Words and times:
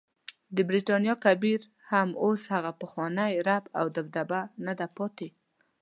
د 0.55 0.57
برټانیا 0.69 1.15
کبیر 1.25 1.61
هم 1.91 2.09
اوس 2.25 2.41
هغه 2.53 2.71
پخوانی 2.81 3.31
رعب 3.47 3.65
او 3.79 3.85
دبدبه 3.95 4.39
نده 4.65 4.87
پاتې. 4.97 5.27